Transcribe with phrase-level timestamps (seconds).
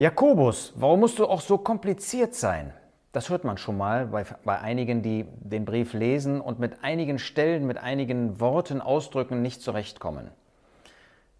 [0.00, 2.72] Jakobus, warum musst du auch so kompliziert sein?
[3.10, 7.18] Das hört man schon mal bei, bei, einigen, die den Brief lesen und mit einigen
[7.18, 10.30] Stellen, mit einigen Worten, Ausdrücken nicht zurechtkommen.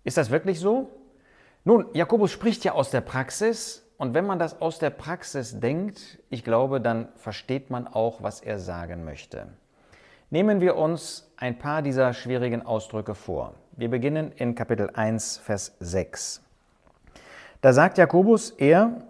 [0.03, 0.91] Ist das wirklich so?
[1.63, 6.19] Nun, Jakobus spricht ja aus der Praxis und wenn man das aus der Praxis denkt,
[6.29, 9.47] ich glaube, dann versteht man auch, was er sagen möchte.
[10.31, 13.55] Nehmen wir uns ein paar dieser schwierigen Ausdrücke vor.
[13.77, 16.43] Wir beginnen in Kapitel 1, Vers 6.
[17.61, 19.03] Da sagt Jakobus, er,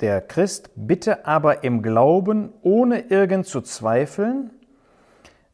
[0.00, 4.50] der Christ, bitte aber im Glauben, ohne irgend zu zweifeln,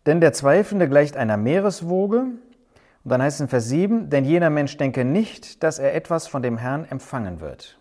[0.07, 2.19] denn der Zweifelnde gleicht einer Meereswoge.
[2.21, 6.29] Und dann heißt es in Vers 7, denn jener Mensch denke nicht, dass er etwas
[6.29, 7.79] von dem Herrn empfangen wird.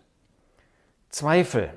[1.08, 1.70] Zweifel.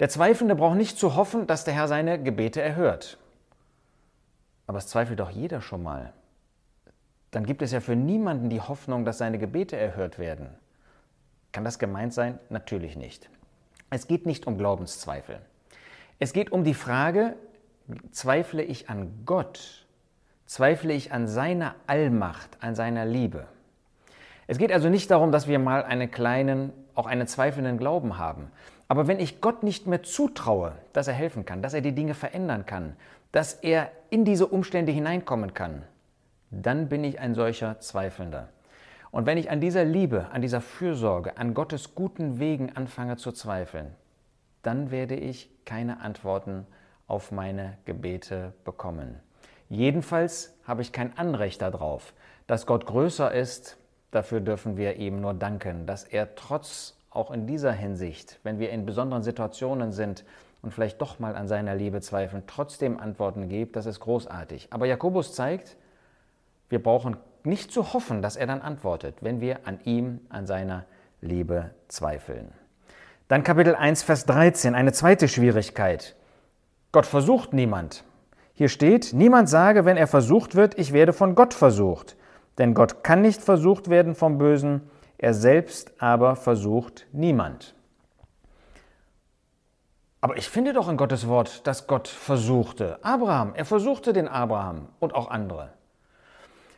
[0.00, 3.18] Der Zweifelnde braucht nicht zu hoffen, dass der Herr seine Gebete erhört.
[4.66, 6.12] Aber es zweifelt doch jeder schon mal.
[7.30, 10.48] Dann gibt es ja für niemanden die Hoffnung, dass seine Gebete erhört werden.
[11.56, 12.38] Kann das gemeint sein?
[12.50, 13.30] Natürlich nicht.
[13.88, 15.38] Es geht nicht um Glaubenszweifel.
[16.18, 17.34] Es geht um die Frage,
[18.10, 19.86] zweifle ich an Gott?
[20.44, 23.46] Zweifle ich an seiner Allmacht, an seiner Liebe?
[24.46, 28.50] Es geht also nicht darum, dass wir mal einen kleinen, auch einen zweifelnden Glauben haben.
[28.86, 32.12] Aber wenn ich Gott nicht mehr zutraue, dass er helfen kann, dass er die Dinge
[32.12, 32.96] verändern kann,
[33.32, 35.84] dass er in diese Umstände hineinkommen kann,
[36.50, 38.50] dann bin ich ein solcher Zweifelnder.
[39.16, 43.32] Und wenn ich an dieser Liebe, an dieser Fürsorge, an Gottes guten Wegen anfange zu
[43.32, 43.94] zweifeln,
[44.62, 46.66] dann werde ich keine Antworten
[47.06, 49.18] auf meine Gebete bekommen.
[49.70, 52.12] Jedenfalls habe ich kein Anrecht darauf.
[52.46, 53.78] Dass Gott größer ist,
[54.10, 58.68] dafür dürfen wir ihm nur danken, dass er trotz auch in dieser Hinsicht, wenn wir
[58.68, 60.26] in besonderen Situationen sind
[60.60, 64.68] und vielleicht doch mal an seiner Liebe zweifeln, trotzdem Antworten gibt, das ist großartig.
[64.72, 65.78] Aber Jakobus zeigt,
[66.68, 67.16] wir brauchen
[67.46, 70.84] nicht zu hoffen, dass er dann antwortet, wenn wir an ihm, an seiner
[71.20, 72.52] Liebe zweifeln.
[73.28, 76.16] Dann Kapitel 1, Vers 13, eine zweite Schwierigkeit.
[76.92, 78.04] Gott versucht niemand.
[78.54, 82.16] Hier steht, niemand sage, wenn er versucht wird, ich werde von Gott versucht.
[82.58, 87.74] Denn Gott kann nicht versucht werden vom Bösen, er selbst aber versucht niemand.
[90.20, 92.98] Aber ich finde doch in Gottes Wort, dass Gott versuchte.
[93.02, 95.75] Abraham, er versuchte den Abraham und auch andere.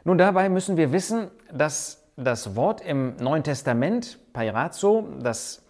[0.08, 5.62] Nun, dabei müssen wir wissen, dass das Wort im Neuen Testament, Pairazzo, das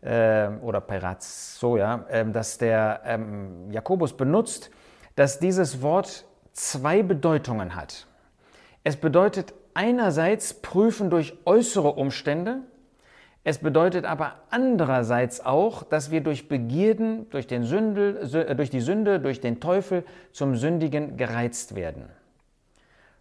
[0.00, 2.24] äh, oder Pairazzo, ja, äh,
[2.60, 4.70] der ähm, Jakobus benutzt,
[5.16, 8.06] dass dieses Wort zwei Bedeutungen hat.
[8.84, 12.60] Es bedeutet einerseits prüfen durch äußere Umstände,
[13.42, 18.82] es bedeutet aber andererseits auch, dass wir durch Begierden, durch, den Sündel, äh, durch die
[18.82, 22.08] Sünde, durch den Teufel zum Sündigen gereizt werden.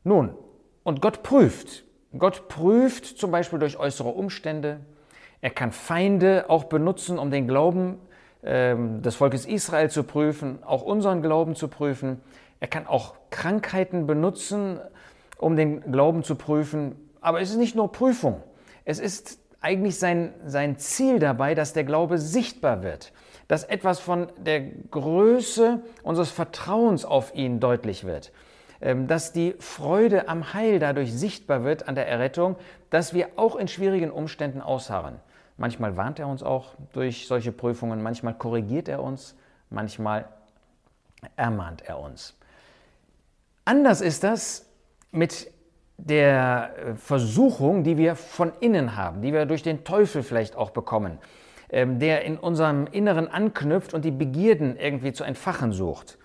[0.04, 0.36] Nun,
[0.84, 1.84] und Gott prüft.
[2.18, 4.80] Gott prüft zum Beispiel durch äußere Umstände.
[5.42, 8.00] Er kann Feinde auch benutzen, um den Glauben
[8.42, 12.22] äh, des Volkes Israel zu prüfen, auch unseren Glauben zu prüfen.
[12.60, 14.80] Er kann auch Krankheiten benutzen,
[15.38, 16.96] um den Glauben zu prüfen.
[17.22, 18.42] Aber es ist nicht nur Prüfung.
[18.86, 23.12] Es ist eigentlich sein, sein Ziel dabei, dass der Glaube sichtbar wird,
[23.48, 28.32] dass etwas von der Größe unseres Vertrauens auf ihn deutlich wird.
[28.82, 32.56] Ähm, dass die Freude am Heil dadurch sichtbar wird an der Errettung,
[32.90, 35.20] dass wir auch in schwierigen Umständen ausharren.
[35.58, 39.36] Manchmal warnt er uns auch durch solche Prüfungen, manchmal korrigiert er uns,
[39.70, 40.26] manchmal
[41.36, 42.38] ermahnt er uns.
[43.66, 44.66] Anders ist das
[45.12, 45.52] mit
[45.98, 50.70] der äh, Versuchung, die wir von innen haben, die wir durch den Teufel vielleicht auch
[50.70, 51.18] bekommen,
[51.70, 56.18] ähm, der in unserem Inneren anknüpft und die Begierden irgendwie zu entfachen sucht.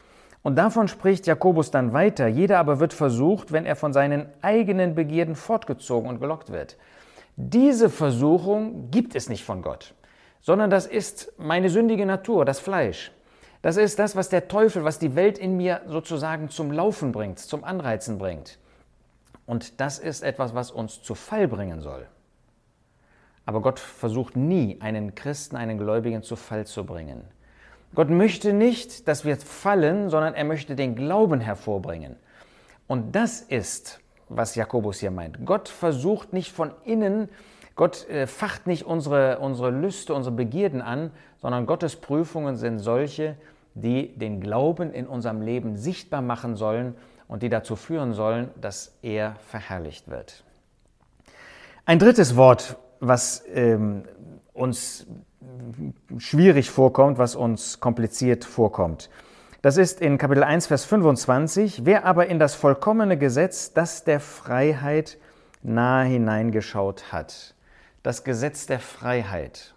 [0.45, 2.29] Und davon spricht Jakobus dann weiter.
[2.29, 6.77] Jeder aber wird versucht, wenn er von seinen eigenen Begierden fortgezogen und gelockt wird.
[7.37, 9.95] Diese Versuchung gibt es nicht von Gott,
[10.43, 13.11] sondern das ist meine sündige Natur, das Fleisch.
[13.63, 17.39] Das ist das, was der Teufel, was die Welt in mir sozusagen zum Laufen bringt,
[17.39, 18.59] zum Anreizen bringt.
[19.47, 22.07] Und das ist etwas, was uns zu Fall bringen soll.
[23.47, 27.25] Aber Gott versucht nie, einen Christen, einen Gläubigen zu Fall zu bringen.
[27.95, 32.17] Gott möchte nicht, dass wir fallen, sondern er möchte den Glauben hervorbringen.
[32.87, 35.45] Und das ist, was Jakobus hier meint.
[35.45, 37.29] Gott versucht nicht von innen,
[37.77, 41.11] Gott äh, facht nicht unsere, unsere Lüste, unsere Begierden an,
[41.41, 43.37] sondern Gottes Prüfungen sind solche,
[43.75, 46.95] die den Glauben in unserem Leben sichtbar machen sollen
[47.27, 50.45] und die dazu führen sollen, dass er verherrlicht wird.
[51.85, 54.05] Ein drittes Wort, was ähm,
[54.53, 55.07] uns
[56.19, 59.11] schwierig vorkommt, was uns kompliziert vorkommt.
[59.63, 61.87] Das ist in Kapitel 1, Vers 25.
[61.87, 65.19] Wer aber in das vollkommene Gesetz, das der Freiheit
[65.63, 67.55] nahe hineingeschaut hat.
[68.03, 69.75] Das Gesetz der Freiheit.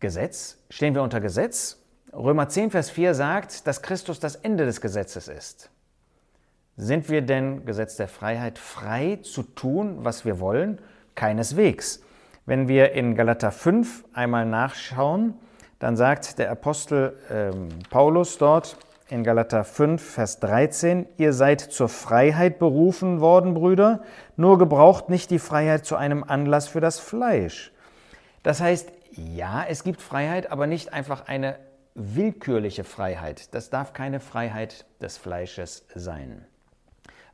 [0.00, 0.58] Gesetz?
[0.70, 1.78] Stehen wir unter Gesetz?
[2.12, 5.70] Römer 10, Vers 4 sagt, dass Christus das Ende des Gesetzes ist.
[6.76, 10.80] Sind wir denn, Gesetz der Freiheit, frei zu tun, was wir wollen?
[11.14, 12.03] Keineswegs.
[12.46, 15.34] Wenn wir in Galater 5 einmal nachschauen,
[15.78, 18.76] dann sagt der Apostel ähm, Paulus dort
[19.08, 24.02] in Galater 5, Vers 13, ihr seid zur Freiheit berufen worden, Brüder,
[24.36, 27.72] nur gebraucht nicht die Freiheit zu einem Anlass für das Fleisch.
[28.42, 31.58] Das heißt, ja, es gibt Freiheit, aber nicht einfach eine
[31.94, 33.54] willkürliche Freiheit.
[33.54, 36.44] Das darf keine Freiheit des Fleisches sein.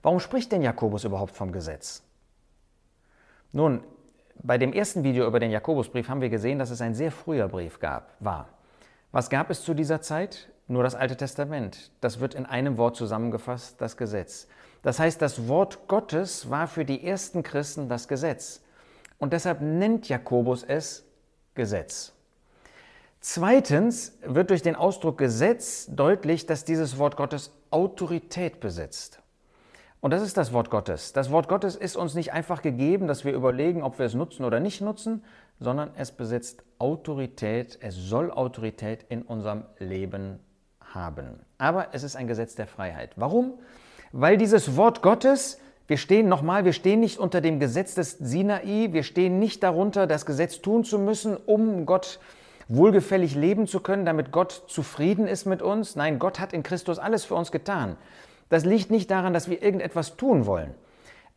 [0.03, 2.03] Warum spricht denn Jakobus überhaupt vom Gesetz?
[3.53, 3.83] Nun,
[4.43, 7.49] bei dem ersten Video über den Jakobusbrief haben wir gesehen, dass es ein sehr früher
[7.49, 8.49] Brief gab, war.
[9.13, 10.49] Was gab es zu dieser Zeit?
[10.69, 11.91] Nur das Alte Testament.
[12.01, 14.47] Das wird in einem Wort zusammengefasst, das Gesetz.
[14.83, 18.63] Das heißt, das Wort Gottes war für die ersten Christen das Gesetz.
[19.19, 21.05] Und deshalb nennt Jakobus es
[21.55, 22.13] Gesetz.
[23.21, 29.21] Zweitens wird durch den Ausdruck Gesetz deutlich, dass dieses Wort Gottes Autorität besitzt.
[30.01, 31.13] Und das ist das Wort Gottes.
[31.13, 34.45] Das Wort Gottes ist uns nicht einfach gegeben, dass wir überlegen, ob wir es nutzen
[34.45, 35.23] oder nicht nutzen,
[35.59, 40.41] sondern es besitzt Autorität, es soll Autorität in unserem Leben
[40.81, 41.41] haben.
[41.59, 43.13] Aber es ist ein Gesetz der Freiheit.
[43.17, 43.55] Warum?
[44.13, 48.89] Weil dieses Wort Gottes, wir stehen nochmal, wir stehen nicht unter dem Gesetz des Sinai,
[48.93, 52.21] wir stehen nicht darunter, das Gesetz tun zu müssen, um Gott
[52.69, 55.97] wohlgefällig leben zu können, damit Gott zufrieden ist mit uns.
[55.97, 57.97] Nein, Gott hat in Christus alles für uns getan.
[58.51, 60.75] Das liegt nicht daran, dass wir irgendetwas tun wollen.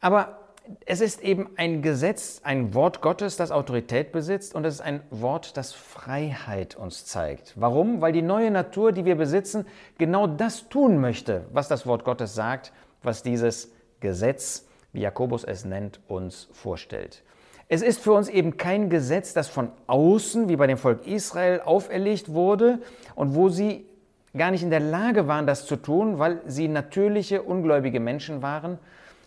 [0.02, 0.40] Aber
[0.86, 5.02] es ist eben ein Gesetz, ein Wort Gottes, das Autorität besitzt und es ist ein
[5.10, 7.54] Wort, das Freiheit uns zeigt.
[7.56, 8.02] Warum?
[8.02, 9.66] Weil die neue Natur, die wir besitzen,
[9.98, 12.72] genau das tun möchte, was das Wort Gottes sagt,
[13.02, 17.24] was dieses Gesetz, wie Jakobus es nennt, uns vorstellt.
[17.68, 21.62] Es ist für uns eben kein Gesetz, das von außen, wie bei dem Volk Israel,
[21.62, 22.80] auferlegt wurde
[23.16, 23.86] und wo sie
[24.36, 28.80] gar nicht in der Lage waren, das zu tun, weil sie natürliche, ungläubige Menschen waren,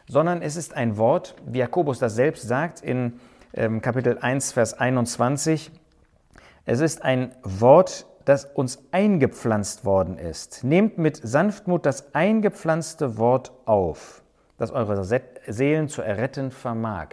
[0.09, 3.21] sondern es ist ein Wort, wie Jakobus das selbst sagt in
[3.55, 5.71] ähm, Kapitel 1, Vers 21.
[6.65, 10.65] Es ist ein Wort, das uns eingepflanzt worden ist.
[10.65, 14.23] Nehmt mit Sanftmut das eingepflanzte Wort auf,
[14.59, 17.11] das eure Seelen zu erretten vermag.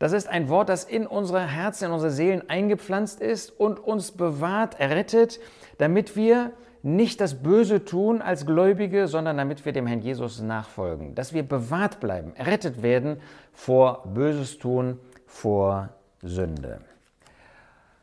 [0.00, 4.10] Das ist ein Wort, das in unsere Herzen, in unsere Seelen eingepflanzt ist und uns
[4.10, 5.38] bewahrt, errettet,
[5.78, 6.50] damit wir
[6.82, 11.42] nicht das Böse tun als Gläubige, sondern damit wir dem Herrn Jesus nachfolgen, dass wir
[11.42, 13.20] bewahrt bleiben, errettet werden
[13.52, 15.90] vor Böses tun, vor
[16.22, 16.80] Sünde.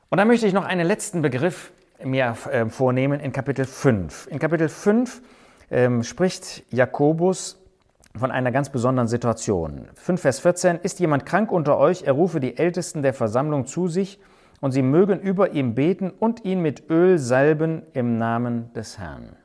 [0.09, 1.71] Und da möchte ich noch einen letzten Begriff
[2.03, 4.27] mir äh, vornehmen in Kapitel 5.
[4.31, 5.21] In Kapitel 5
[5.69, 7.61] ähm, spricht Jakobus
[8.17, 9.87] von einer ganz besonderen Situation.
[9.95, 13.87] 5 Vers 14, ist jemand krank unter euch, er rufe die Ältesten der Versammlung zu
[13.87, 14.19] sich
[14.61, 19.35] und sie mögen über ihm beten und ihn mit Öl salben im Namen des Herrn.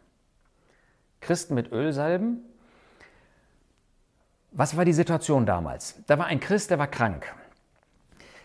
[1.21, 2.43] Christen mit Öl salben?
[4.53, 5.97] Was war die Situation damals?
[6.07, 7.35] Da war ein Christ, der war krank.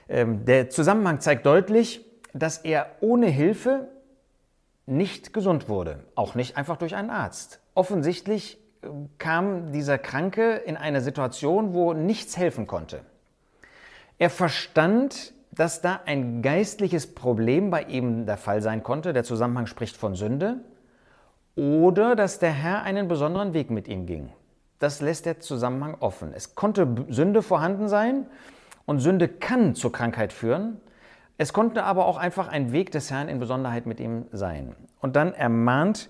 [0.07, 3.87] Ähm, der Zusammenhang zeigt deutlich, dass er ohne Hilfe
[4.85, 7.59] nicht gesund wurde, auch nicht einfach durch einen Arzt.
[7.75, 13.01] Offensichtlich ähm, kam dieser Kranke in eine Situation, wo nichts helfen konnte.
[14.17, 19.67] Er verstand dass da ein geistliches Problem bei ihm der Fall sein konnte, der Zusammenhang
[19.67, 20.57] spricht von Sünde,
[21.55, 24.31] oder dass der Herr einen besonderen Weg mit ihm ging.
[24.79, 26.31] Das lässt der Zusammenhang offen.
[26.33, 28.27] Es konnte Sünde vorhanden sein
[28.85, 30.79] und Sünde kann zur Krankheit führen.
[31.37, 34.75] Es konnte aber auch einfach ein Weg des Herrn in Besonderheit mit ihm sein.
[35.01, 36.09] Und dann ermahnt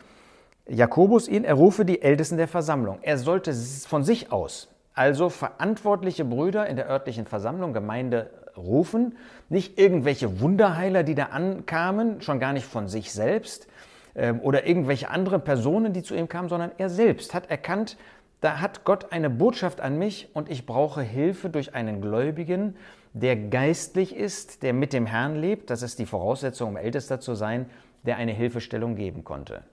[0.67, 2.99] Jakobus ihn, er rufe die Ältesten der Versammlung.
[3.01, 4.67] Er sollte von sich aus,
[4.99, 9.15] also verantwortliche Brüder in der örtlichen Versammlung, Gemeinde rufen.
[9.47, 13.69] Nicht irgendwelche Wunderheiler, die da ankamen, schon gar nicht von sich selbst
[14.13, 17.95] ähm, oder irgendwelche andere Personen, die zu ihm kamen, sondern er selbst hat erkannt,
[18.41, 22.75] da hat Gott eine Botschaft an mich und ich brauche Hilfe durch einen Gläubigen,
[23.13, 25.69] der geistlich ist, der mit dem Herrn lebt.
[25.69, 27.67] Das ist die Voraussetzung, um Ältester zu sein,
[28.03, 29.63] der eine Hilfestellung geben konnte.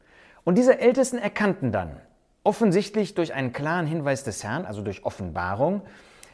[0.44, 1.96] Und diese Ältesten erkannten dann,
[2.46, 5.82] offensichtlich durch einen klaren Hinweis des Herrn, also durch Offenbarung,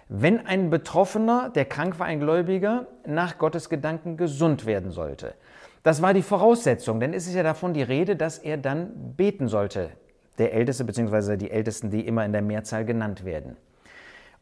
[0.09, 5.35] wenn ein Betroffener, der krank war, ein Gläubiger, nach Gottes Gedanken gesund werden sollte.
[5.83, 9.49] Das war die Voraussetzung, denn es ist ja davon die Rede, dass er dann beten
[9.49, 9.91] sollte,
[10.37, 11.39] der Älteste bzw.
[11.39, 13.57] die Ältesten, die immer in der Mehrzahl genannt werden.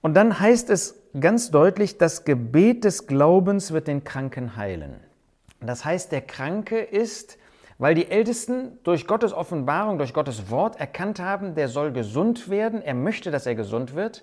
[0.00, 4.96] Und dann heißt es ganz deutlich, das Gebet des Glaubens wird den Kranken heilen.
[5.60, 7.38] Das heißt, der Kranke ist,
[7.80, 12.82] weil die Ältesten durch Gottes Offenbarung, durch Gottes Wort erkannt haben, der soll gesund werden,
[12.82, 14.22] er möchte, dass er gesund wird,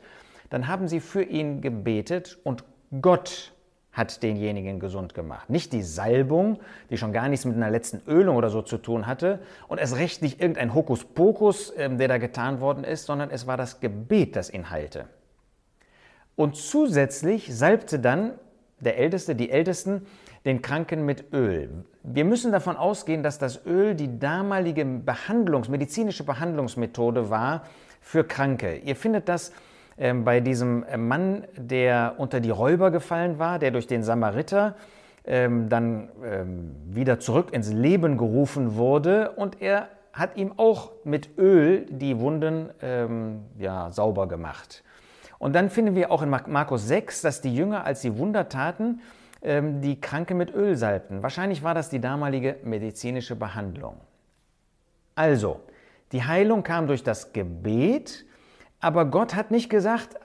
[0.51, 2.63] dann haben sie für ihn gebetet und
[3.01, 3.53] Gott
[3.91, 5.49] hat denjenigen gesund gemacht.
[5.49, 6.59] Nicht die Salbung,
[6.91, 9.95] die schon gar nichts mit einer letzten Ölung oder so zu tun hatte und es
[9.95, 14.35] recht nicht irgendein Hokuspokus, ähm, der da getan worden ist, sondern es war das Gebet,
[14.35, 15.05] das ihn heilte.
[16.35, 18.33] Und zusätzlich salbte dann
[18.79, 20.05] der Älteste, die Ältesten,
[20.47, 21.69] den Kranken mit Öl.
[22.03, 27.63] Wir müssen davon ausgehen, dass das Öl die damalige Behandlungs-, medizinische Behandlungsmethode war
[27.99, 28.77] für Kranke.
[28.77, 29.51] Ihr findet das
[29.97, 34.75] ähm, bei diesem Mann, der unter die Räuber gefallen war, der durch den Samariter
[35.25, 41.37] ähm, dann ähm, wieder zurück ins Leben gerufen wurde und er hat ihm auch mit
[41.37, 44.83] Öl die Wunden ähm, ja, sauber gemacht.
[45.39, 49.01] Und dann finden wir auch in Markus 6, dass die Jünger, als sie Wunder taten,
[49.41, 51.23] ähm, die Kranke mit Öl salbten.
[51.23, 53.97] Wahrscheinlich war das die damalige medizinische Behandlung.
[55.15, 55.59] Also,
[56.11, 58.25] die Heilung kam durch das Gebet,
[58.79, 60.15] aber Gott hat nicht gesagt,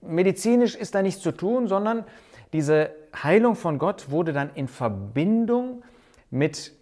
[0.00, 2.04] medizinisch ist da nichts zu tun, sondern
[2.52, 2.90] diese
[3.22, 5.82] Heilung von Gott wurde dann in Verbindung
[6.30, 6.72] mit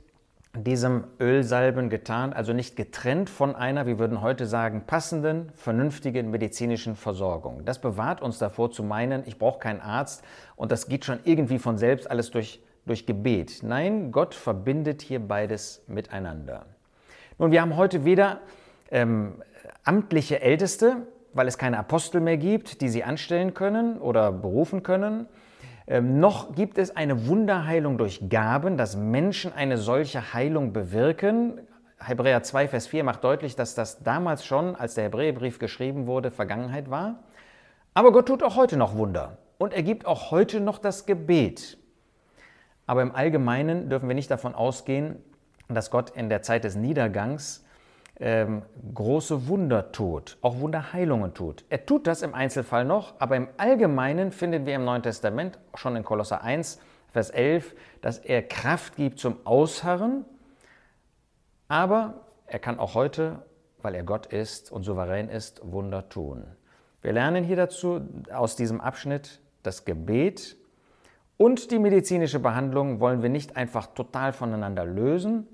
[0.54, 6.94] diesem Ölsalben getan, also nicht getrennt von einer, wir würden heute sagen, passenden, vernünftigen medizinischen
[6.94, 7.64] Versorgung.
[7.64, 10.22] Das bewahrt uns davor zu meinen, ich brauche keinen Arzt
[10.56, 13.62] und das geht schon irgendwie von selbst alles durch, durch Gebet.
[13.62, 16.66] Nein, Gott verbindet hier beides miteinander.
[17.38, 18.40] Nun, wir haben heute weder
[18.90, 19.42] ähm,
[19.84, 25.28] amtliche Älteste, weil es keine Apostel mehr gibt, die sie anstellen können oder berufen können,
[25.86, 31.60] ähm, noch gibt es eine Wunderheilung durch Gaben, dass Menschen eine solche Heilung bewirken.
[31.98, 36.30] Hebräer 2, Vers 4 macht deutlich, dass das damals schon, als der Hebräerbrief geschrieben wurde,
[36.30, 37.24] Vergangenheit war.
[37.94, 41.78] Aber Gott tut auch heute noch Wunder und er gibt auch heute noch das Gebet.
[42.86, 45.16] Aber im Allgemeinen dürfen wir nicht davon ausgehen,
[45.68, 47.64] dass Gott in der Zeit des Niedergangs
[48.24, 48.62] ähm,
[48.94, 51.64] große Wunder tut, auch Wunderheilungen tut.
[51.68, 55.96] Er tut das im Einzelfall noch, aber im Allgemeinen finden wir im Neuen Testament, schon
[55.96, 56.78] in Kolosser 1,
[57.10, 60.24] Vers 11, dass er Kraft gibt zum Ausharren,
[61.66, 63.44] aber er kann auch heute,
[63.82, 66.44] weil er Gott ist und souverän ist, Wunder tun.
[67.02, 68.02] Wir lernen hier dazu
[68.32, 70.56] aus diesem Abschnitt das Gebet
[71.38, 75.48] und die medizinische Behandlung wollen wir nicht einfach total voneinander lösen,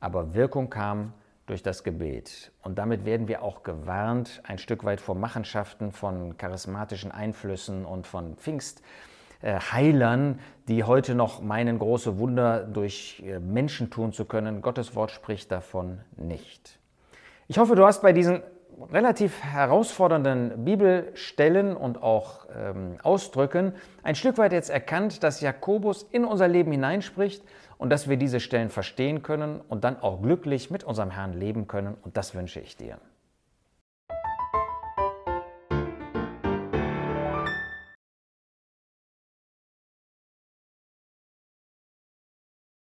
[0.00, 1.12] aber Wirkung kam
[1.46, 2.52] durch das Gebet.
[2.62, 8.06] Und damit werden wir auch gewarnt, ein Stück weit vor Machenschaften von charismatischen Einflüssen und
[8.06, 14.62] von Pfingstheilern, die heute noch meinen, große Wunder durch äh, Menschen tun zu können.
[14.62, 16.78] Gottes Wort spricht davon nicht.
[17.46, 18.42] Ich hoffe, du hast bei diesen
[18.90, 26.24] relativ herausfordernden Bibelstellen und auch ähm, Ausdrücken ein Stück weit jetzt erkannt, dass Jakobus in
[26.24, 27.42] unser Leben hineinspricht
[27.78, 31.66] und dass wir diese Stellen verstehen können und dann auch glücklich mit unserem Herrn leben
[31.66, 31.96] können.
[32.02, 32.98] Und das wünsche ich dir.